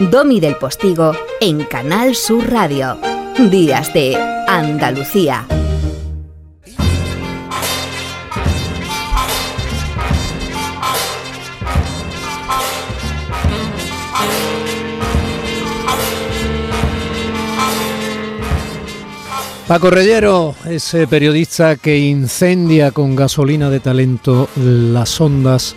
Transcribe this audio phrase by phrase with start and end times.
[0.00, 2.98] Domi del Postigo en Canal Sur Radio.
[3.50, 4.16] Días de
[4.48, 5.46] Andalucía.
[19.68, 25.76] Paco Reyero, ese periodista que incendia con gasolina de talento las ondas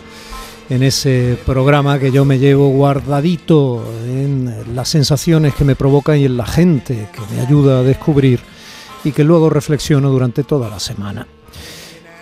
[0.69, 6.25] en ese programa que yo me llevo guardadito en las sensaciones que me provocan y
[6.25, 8.39] en la gente que me ayuda a descubrir
[9.03, 11.27] y que luego reflexiono durante toda la semana.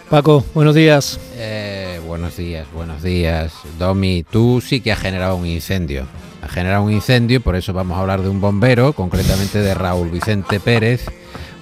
[0.10, 1.20] Paco, buenos días.
[1.36, 3.54] Eh, buenos días, buenos días.
[3.80, 6.06] Domi, tú sí que has generado un incendio.
[6.42, 10.10] Has generado un incendio, por eso vamos a hablar de un bombero, concretamente de Raúl
[10.10, 11.06] Vicente Pérez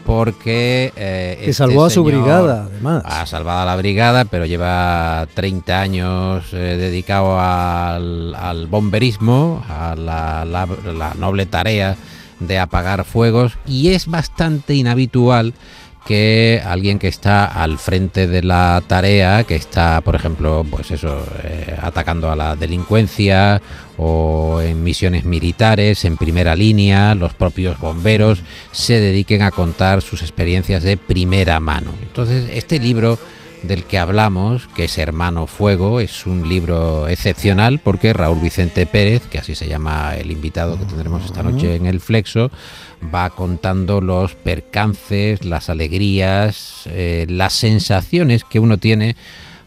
[0.09, 0.91] porque...
[0.95, 3.03] Eh, que este salvó a su brigada, además.
[3.05, 11.13] Ha salvado a la brigada, pero lleva 30 años eh, dedicado al, bomberismo, a la,
[11.15, 11.95] noble tarea
[12.39, 15.53] de apagar fuegos, y es bastante inhabitual
[16.05, 21.23] que alguien que está al frente de la tarea, que está, por ejemplo, pues eso,
[21.43, 23.61] eh, atacando a la delincuencia
[23.97, 28.41] o en misiones militares, en primera línea, los propios bomberos,
[28.71, 31.91] se dediquen a contar sus experiencias de primera mano.
[32.01, 33.19] Entonces, este libro
[33.63, 39.23] del que hablamos, que es Hermano Fuego, es un libro excepcional porque Raúl Vicente Pérez,
[39.27, 42.51] que así se llama el invitado que tendremos esta noche en el Flexo,
[43.13, 49.15] va contando los percances, las alegrías, eh, las sensaciones que uno tiene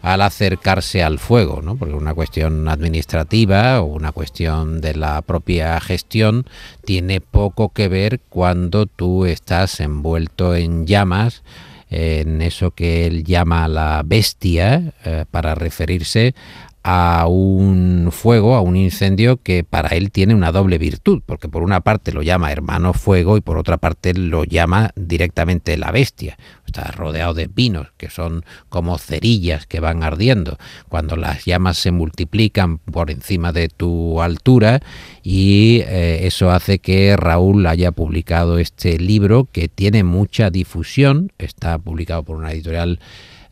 [0.03, 1.77] al acercarse al fuego, ¿no?
[1.77, 6.45] porque una cuestión administrativa o una cuestión de la propia gestión
[6.85, 11.45] tiene poco que ver cuando tú estás envuelto en llamas,
[11.93, 16.35] en eso que él llama la bestia, eh, para referirse
[16.84, 21.62] a un fuego, a un incendio que para él tiene una doble virtud, porque por
[21.62, 26.36] una parte lo llama hermano fuego y por otra parte lo llama directamente la bestia.
[26.67, 30.58] Está rodeado de pinos, que son como cerillas que van ardiendo.
[30.89, 34.80] Cuando las llamas se multiplican por encima de tu altura
[35.23, 41.78] y eh, eso hace que Raúl haya publicado este libro que tiene mucha difusión, está
[41.78, 42.98] publicado por una editorial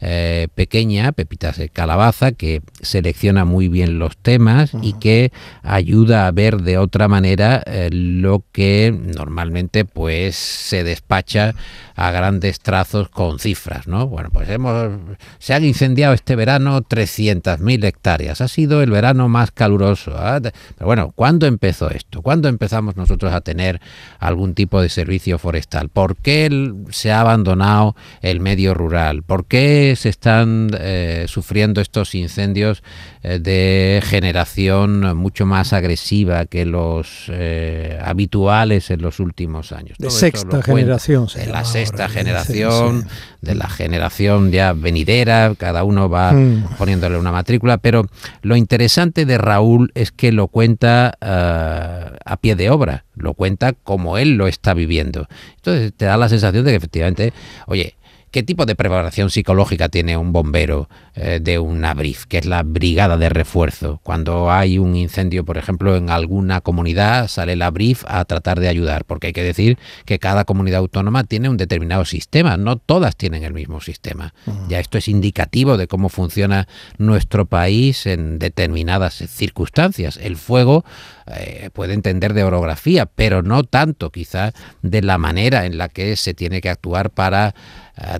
[0.00, 6.30] eh, pequeña, Pepitas de Calabaza, que selecciona muy bien los temas y que ayuda a
[6.30, 11.54] ver de otra manera eh, lo que normalmente pues se despacha
[11.96, 14.06] a grandes trazos con cifras, ¿no?
[14.06, 14.90] Bueno, pues hemos
[15.38, 18.40] se han incendiado este verano 300.000 hectáreas.
[18.40, 20.14] Ha sido el verano más caluroso.
[20.16, 20.40] ¿ah?
[20.40, 22.22] Pero bueno, ¿cuándo empezó esto?
[22.22, 23.80] ¿Cuándo empezamos nosotros a tener
[24.18, 25.88] algún tipo de servicio forestal?
[25.88, 29.22] ¿Por qué se ha abandonado el medio rural?
[29.22, 32.82] ¿Por qué se están eh, sufriendo estos incendios
[33.22, 39.96] eh, de generación mucho más agresiva que los eh, habituales en los últimos años.
[39.98, 41.26] De sexta generación.
[41.34, 43.06] De la sexta generación,
[43.40, 46.76] de la generación ya venidera, cada uno va mm.
[46.78, 48.06] poniéndole una matrícula, pero
[48.42, 54.18] lo interesante de Raúl es que lo cuenta a pie de obra, lo cuenta como
[54.18, 55.28] él lo está viviendo.
[55.56, 57.32] Entonces te da la sensación de que efectivamente,
[57.66, 57.94] oye,
[58.30, 62.62] ¿Qué tipo de preparación psicológica tiene un bombero eh, de una BRIF, que es la
[62.62, 63.98] brigada de refuerzo?
[64.04, 68.68] Cuando hay un incendio, por ejemplo, en alguna comunidad, sale la BRIF a tratar de
[68.68, 73.16] ayudar, porque hay que decir que cada comunidad autónoma tiene un determinado sistema, no todas
[73.16, 74.32] tienen el mismo sistema.
[74.68, 76.68] Ya esto es indicativo de cómo funciona
[76.98, 80.18] nuestro país en determinadas circunstancias.
[80.22, 80.84] El fuego
[81.26, 84.52] eh, puede entender de orografía, pero no tanto quizá
[84.82, 87.54] de la manera en la que se tiene que actuar para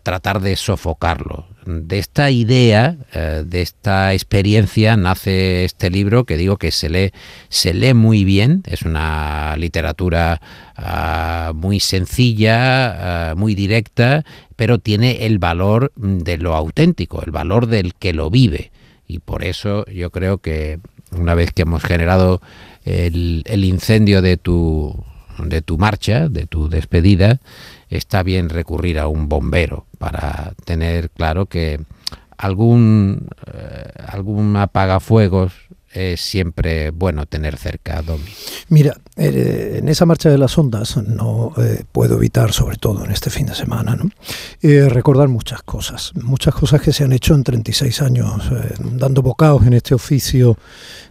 [0.02, 1.46] tratar de sofocarlo.
[1.66, 7.12] De esta idea, eh, de esta experiencia, nace este libro que digo que se lee,
[7.48, 10.41] se lee muy bien, es una literatura
[10.76, 14.24] ah, muy sencilla, ah, muy directa,
[14.56, 18.72] pero tiene el valor de lo auténtico, el valor del que lo vive.
[19.06, 20.80] Y por eso yo creo que
[21.12, 22.41] una vez que hemos generado
[22.84, 25.04] el, el incendio de tu,
[25.48, 27.41] de tu marcha, de tu despedida,
[27.89, 31.81] está bien recurrir a un bombero para tener claro que
[32.37, 35.53] algún, eh, apagafuegos
[35.92, 38.31] es siempre bueno tener cerca, Domi.
[38.69, 43.10] Mira, eh, en esa marcha de las ondas no eh, puedo evitar, sobre todo en
[43.10, 44.10] este fin de semana, ¿no?
[44.89, 48.42] recordar muchas cosas, muchas cosas que se han hecho en 36 años,
[48.78, 50.57] dando bocados en este oficio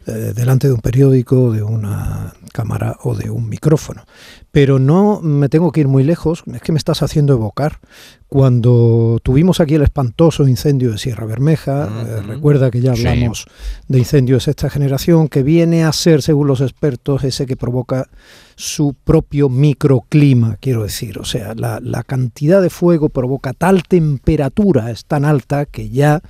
[0.06, 4.06] delante de un periódico, de una cámara o de un micrófono.
[4.52, 7.80] Pero no me tengo que ir muy lejos, es que me estás haciendo evocar.
[8.28, 13.46] Cuando tuvimos aquí el espantoso incendio de Sierra Bermeja, eh, recuerda que ya hablamos
[13.88, 18.08] de incendios de esta generación, que viene a ser, según los expertos, ese que provoca
[18.56, 21.20] su propio microclima, quiero decir.
[21.20, 26.22] O sea, la, la cantidad de fuego provoca tal temperatura, es tan alta que ya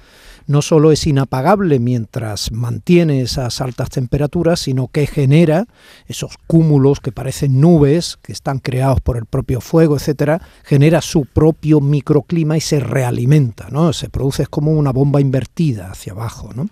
[0.50, 5.68] no solo es inapagable mientras mantiene esas altas temperaturas, sino que genera
[6.08, 11.26] esos cúmulos que parecen nubes, que están creados por el propio fuego, etcétera, genera su
[11.26, 13.94] propio microclima y se realimenta, ¿no?
[13.94, 16.68] Se produce como una bomba invertida hacia abajo, ¿no?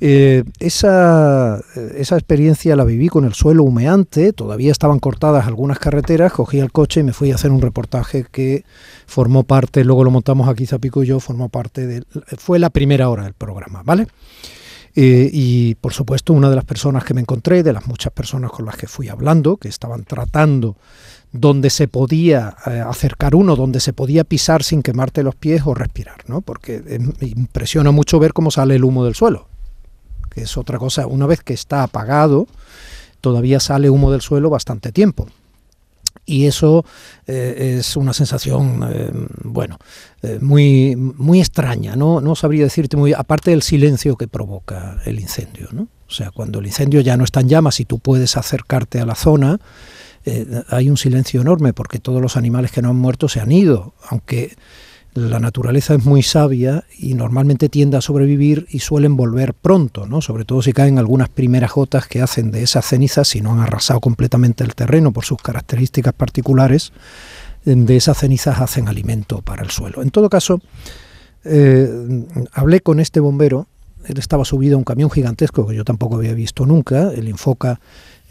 [0.00, 1.60] Eh, esa,
[1.96, 6.72] esa, experiencia la viví con el suelo humeante, todavía estaban cortadas algunas carreteras, cogí el
[6.72, 8.64] coche y me fui a hacer un reportaje que
[9.06, 12.02] formó parte, luego lo montamos aquí Zapico y yo, formó parte de,
[12.38, 14.08] fue la primera hora del programa, ¿vale?
[14.96, 18.50] Eh, y por supuesto una de las personas que me encontré, de las muchas personas
[18.52, 20.76] con las que fui hablando, que estaban tratando
[21.32, 25.74] donde se podía eh, acercar uno, donde se podía pisar sin quemarte los pies o
[25.74, 26.42] respirar, ¿no?
[26.42, 26.80] Porque
[27.20, 29.48] impresiona mucho ver cómo sale el humo del suelo
[30.34, 31.06] que es otra cosa.
[31.06, 32.48] Una vez que está apagado,
[33.20, 35.28] todavía sale humo del suelo bastante tiempo.
[36.26, 36.84] Y eso
[37.26, 39.10] eh, es una sensación, eh,
[39.42, 39.78] bueno,
[40.22, 42.20] eh, muy, muy extraña, ¿no?
[42.20, 45.88] No sabría decirte muy, aparte del silencio que provoca el incendio, ¿no?
[46.08, 49.06] O sea, cuando el incendio ya no está en llamas y tú puedes acercarte a
[49.06, 49.58] la zona,
[50.68, 53.92] hay un silencio enorme porque todos los animales que no han muerto se han ido,
[54.08, 54.56] aunque
[55.14, 60.20] la naturaleza es muy sabia y normalmente tiende a sobrevivir y suelen volver pronto, ¿no?
[60.20, 63.60] sobre todo si caen algunas primeras gotas que hacen de esas cenizas, si no han
[63.60, 66.92] arrasado completamente el terreno por sus características particulares,
[67.64, 70.02] de esas cenizas hacen alimento para el suelo.
[70.02, 70.60] En todo caso,
[71.44, 71.88] eh,
[72.52, 73.68] hablé con este bombero,
[74.06, 77.80] él estaba subido a un camión gigantesco que yo tampoco había visto nunca, el Infoca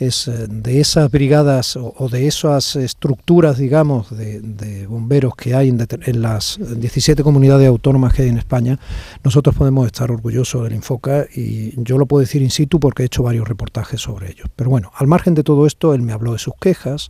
[0.03, 6.59] eh, de esas brigadas o, de esas estructuras, digamos, de, bomberos que hay en, las
[6.59, 8.79] 17 comunidades autónomas que hay en España,
[9.23, 13.05] nosotros podemos estar orgullosos del Infoca y yo lo puedo decir in situ porque he
[13.05, 14.45] hecho varios reportajes sobre ello.
[14.55, 17.09] Pero bueno, al margen de todo esto, él me habló de sus quejas,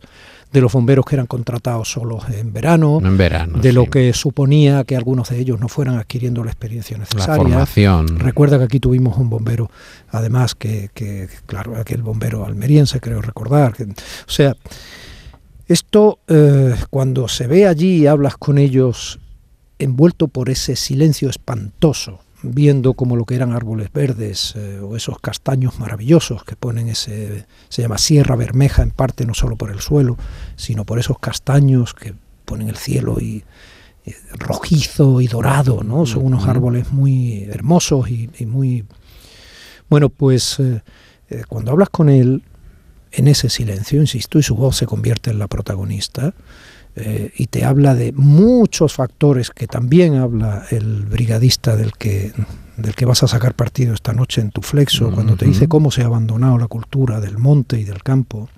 [0.54, 4.84] de los bomberos que eran contratados solo en verano, en verano de lo que suponía
[4.84, 7.42] que algunos de ellos no fueran adquiriendo la experiencia necesaria.
[7.42, 8.20] La formación.
[8.20, 9.68] Recuerda que aquí tuvimos un bombero,
[10.10, 13.74] además que, que claro, aquel bombero almeriense, creo recordar.
[13.80, 14.54] o sea,
[15.66, 19.18] esto eh, cuando se ve allí y hablas con ellos
[19.80, 25.18] envuelto por ese silencio espantoso, viendo como lo que eran árboles verdes eh, o esos
[25.18, 29.80] castaños maravillosos que ponen ese, se llama Sierra Bermeja en parte no solo por el
[29.80, 30.16] suelo,
[30.56, 32.14] sino por esos castaños que
[32.44, 33.44] ponen el cielo y,
[34.34, 36.04] rojizo y dorado, ¿no?
[36.04, 38.84] Son unos árboles muy hermosos y, muy...
[39.88, 40.82] Bueno, pues eh,
[41.30, 42.42] eh, cuando hablas con él,
[43.12, 46.34] en ese silencio, insisto, y su voz se convierte en la protagonista,
[46.96, 52.32] eh, y te habla de muchos factores que también habla el brigadista del que,
[52.76, 55.90] del que vas a sacar partido esta noche en tu flexo, cuando te dice cómo
[55.90, 58.48] se ha abandonado la cultura del monte y del campo,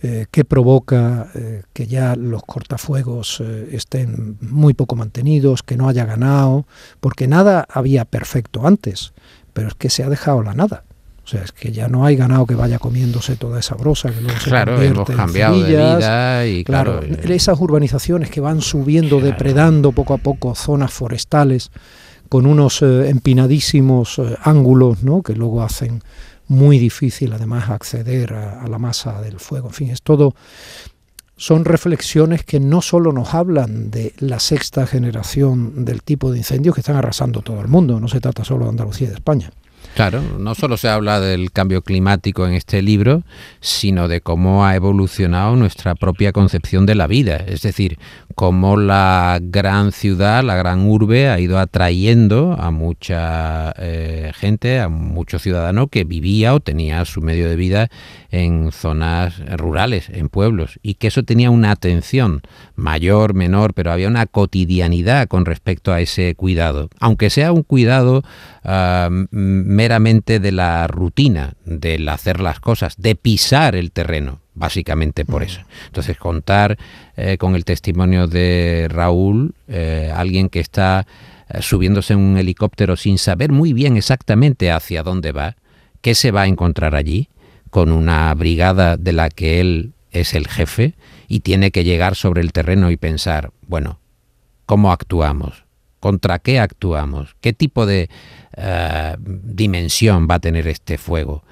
[0.00, 6.06] eh, que provoca eh, que ya los cortafuegos estén muy poco mantenidos, que no haya
[6.06, 6.66] ganado,
[7.00, 9.12] porque nada había perfecto antes,
[9.52, 10.85] pero es que se ha dejado la nada.
[11.26, 14.20] O sea, es que ya no hay ganado que vaya comiéndose toda esa brosa que
[14.20, 19.90] luego se claro, hemos cambiado de vida y claro, esas urbanizaciones que van subiendo, depredando
[19.90, 21.72] poco a poco zonas forestales
[22.28, 25.22] con unos eh, empinadísimos eh, ángulos, ¿no?
[25.22, 26.00] Que luego hacen
[26.46, 29.66] muy difícil además acceder a, la masa del fuego.
[29.66, 30.32] En fin, es todo
[31.36, 36.76] son reflexiones que no solo nos hablan de la sexta generación del tipo de incendios
[36.76, 39.50] que están arrasando todo el mundo, no se trata solo de Andalucía y de España.
[39.96, 43.22] Claro, no solo se habla del cambio climático en este libro,
[43.60, 47.36] sino de cómo ha evolucionado nuestra propia concepción de la vida.
[47.36, 47.98] Es decir,
[48.34, 54.90] cómo la gran ciudad, la gran urbe, ha ido atrayendo a mucha eh, gente, a
[54.90, 57.88] mucho ciudadano que vivía o tenía su medio de vida
[58.30, 62.42] en zonas rurales, en pueblos, y que eso tenía una atención
[62.74, 68.22] mayor, menor, pero había una cotidianidad con respecto a ese cuidado, aunque sea un cuidado
[68.62, 69.08] ah,
[69.86, 75.60] meramente de la rutina, del hacer las cosas, de pisar el terreno, básicamente por eso.
[75.86, 76.76] Entonces contar
[77.16, 81.06] eh, con el testimonio de Raúl, eh, alguien que está
[81.48, 85.54] eh, subiéndose en un helicóptero sin saber muy bien exactamente hacia dónde va,
[86.00, 87.28] qué se va a encontrar allí,
[87.70, 90.94] con una brigada de la que él es el jefe
[91.28, 94.00] y tiene que llegar sobre el terreno y pensar, bueno,
[94.66, 95.65] ¿cómo actuamos?
[96.06, 97.34] ¿Contra qué actuamos?
[97.40, 98.08] ¿Qué tipo de
[98.56, 101.42] eh, dimensión va a tener este fuego?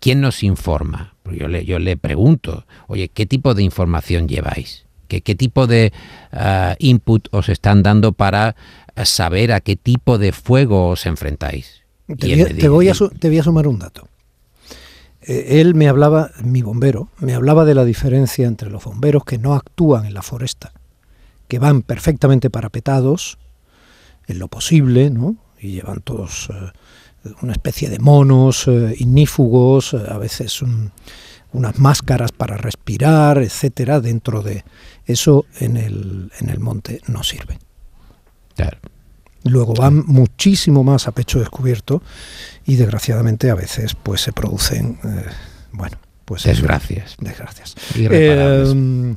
[0.00, 1.12] ¿Quién nos informa?
[1.30, 4.86] Yo le, yo le pregunto, oye, ¿qué tipo de información lleváis?
[5.08, 5.92] ¿Qué, qué tipo de
[6.32, 8.56] eh, input os están dando para
[9.04, 11.82] saber a qué tipo de fuego os enfrentáis?
[12.06, 12.34] Te
[12.70, 14.08] voy, a, te voy a sumar un dato.
[15.20, 19.36] Eh, él me hablaba, mi bombero, me hablaba de la diferencia entre los bomberos que
[19.36, 20.72] no actúan en la foresta,
[21.46, 23.36] que van perfectamente parapetados,
[24.28, 25.36] en lo posible, ¿no?
[25.58, 26.70] Y llevan todos eh,
[27.42, 30.62] una especie de monos eh, ignífugos, a veces
[31.52, 34.64] unas máscaras para respirar, etcétera, dentro de
[35.06, 37.58] eso en el, en el monte no sirve.
[38.54, 38.78] Claro.
[39.44, 42.02] Luego van muchísimo más a pecho descubierto
[42.66, 45.24] y desgraciadamente a veces pues se producen, eh,
[45.72, 47.16] bueno, pues desgracias.
[47.18, 47.74] Desgracias.
[47.96, 49.14] Eh,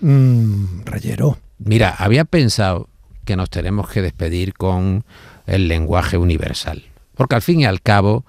[0.00, 1.38] mm, rayero.
[1.58, 2.88] Mira, había pensado
[3.24, 5.04] que nos tenemos que despedir con
[5.46, 8.24] el lenguaje universal, porque al fin y al cabo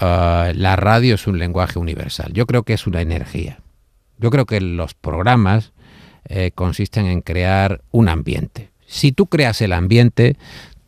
[0.00, 2.32] uh, la radio es un lenguaje universal.
[2.32, 3.60] Yo creo que es una energía.
[4.18, 5.72] Yo creo que los programas
[6.26, 8.70] eh, consisten en crear un ambiente.
[8.86, 10.36] Si tú creas el ambiente,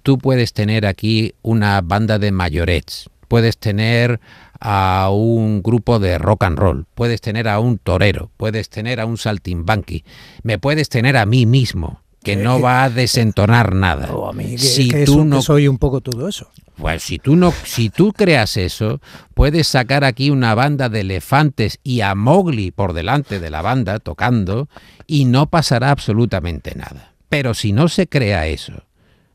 [0.02, 4.20] tú puedes tener aquí una banda de mayorets, puedes tener
[4.60, 9.06] a un grupo de rock and roll, puedes tener a un torero, puedes tener a
[9.06, 10.04] un saltimbanqui,
[10.42, 14.08] me puedes tener a mí mismo, que no va a desentonar nada.
[14.12, 16.50] Oh, si tú no soy un poco todo eso.
[16.76, 19.00] Pues si tú no, si tú creas eso,
[19.34, 24.00] puedes sacar aquí una banda de elefantes y a Mowgli por delante de la banda
[24.00, 24.68] tocando
[25.06, 27.12] y no pasará absolutamente nada.
[27.28, 28.85] Pero si no se crea eso,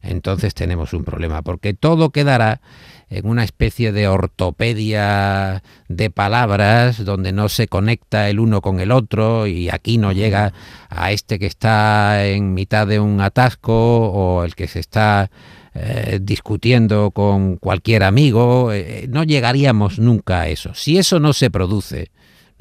[0.01, 2.61] entonces tenemos un problema, porque todo quedará
[3.09, 8.91] en una especie de ortopedia de palabras donde no se conecta el uno con el
[8.91, 10.53] otro y aquí no llega
[10.89, 15.29] a este que está en mitad de un atasco o el que se está
[15.73, 20.73] eh, discutiendo con cualquier amigo, eh, no llegaríamos nunca a eso.
[20.73, 22.11] Si eso no se produce,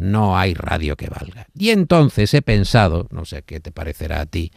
[0.00, 1.46] no hay radio que valga.
[1.56, 4.50] Y entonces he pensado, no sé qué te parecerá a ti,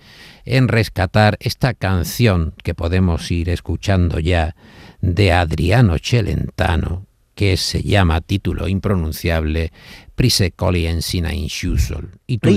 [0.45, 4.55] en rescatar esta canción que podemos ir escuchando ya
[5.01, 9.73] de Adriano Celentano, que se llama título impronunciable
[10.15, 12.11] Prise Coli Ensina Insusol.
[12.25, 12.49] Y tú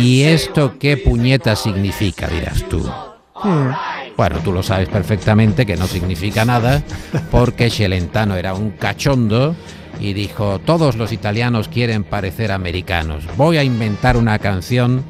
[0.00, 2.88] ¿y esto qué puñeta significa, dirás tú?
[4.16, 6.82] Bueno, tú lo sabes perfectamente que no significa nada,
[7.30, 9.54] porque Celentano era un cachondo
[10.00, 15.04] y dijo, todos los italianos quieren parecer americanos, voy a inventar una canción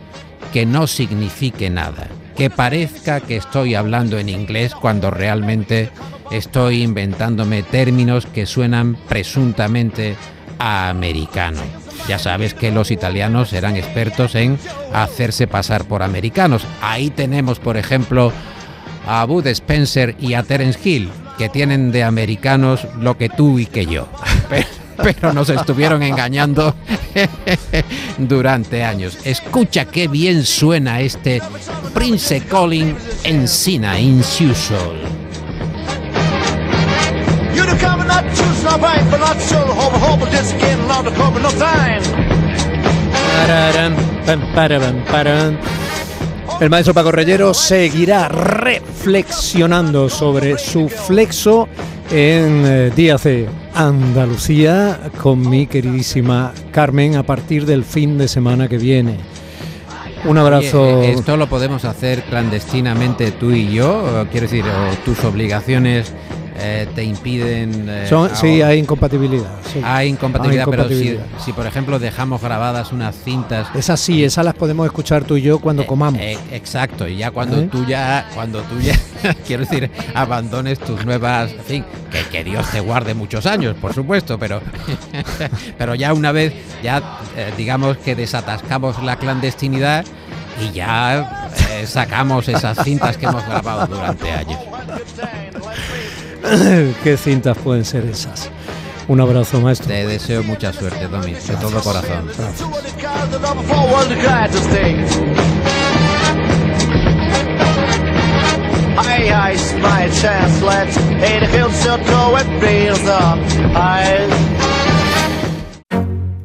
[0.52, 5.90] que no signifique nada, que parezca que estoy hablando en inglés cuando realmente
[6.30, 10.16] estoy inventándome términos que suenan presuntamente
[10.58, 11.60] a americano.
[12.06, 14.58] Ya sabes que los italianos eran expertos en
[14.92, 16.64] hacerse pasar por americanos.
[16.80, 18.32] Ahí tenemos, por ejemplo,
[19.06, 23.66] a Bud Spencer y a Terence Hill, que tienen de americanos lo que tú y
[23.66, 24.08] que yo.
[25.02, 26.74] Pero, nos estuvieron engañando
[28.18, 29.18] durante años.
[29.24, 31.40] Escucha qué bien suena este
[31.94, 33.98] Prince Colin Encina
[37.78, 38.78] Insusol.
[46.60, 51.68] El maestro Paco Reyero seguirá reflexionando sobre su flexo
[52.10, 58.66] en eh, Díaz de Andalucía con mi queridísima Carmen a partir del fin de semana
[58.66, 59.18] que viene.
[60.24, 61.02] Un abrazo.
[61.02, 64.26] Eh, ¿Esto lo podemos hacer clandestinamente tú y yo?
[64.32, 64.64] Quiero decir,
[65.04, 66.12] tus obligaciones
[66.60, 67.86] eh, te impiden...
[67.88, 69.48] Eh, sí, hay incompatibilidad.
[69.84, 73.68] Hay incompatibilidad, pero si, por ejemplo dejamos grabadas unas cintas...
[73.74, 76.20] Esas sí, esas las podemos escuchar tú y yo cuando eh, comamos.
[76.50, 78.98] exacto, y ya cuando tú ya, cuando tú ya,
[79.46, 81.52] quiero decir, abandones tus nuevas...
[81.52, 84.60] En fin, que, que Dios te guarde muchos años, por supuesto, pero,
[85.78, 87.20] pero ya una vez, ya
[87.56, 90.04] digamos que desatascamos la clandestinidad
[90.60, 91.50] y ya
[91.84, 94.58] sacamos esas cintas que hemos grabado durante años.
[97.04, 98.50] ¿Qué cintas pueden ser esas?
[99.08, 99.88] Un abrazo, maestro.
[99.88, 102.28] Te deseo mucha suerte, Tommy, de todo corazón.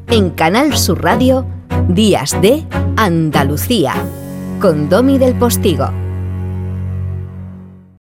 [0.08, 1.44] En Canal Sur Radio,
[1.88, 2.64] Días de
[2.96, 3.94] Andalucía,
[4.60, 6.03] con Domi del Postigo.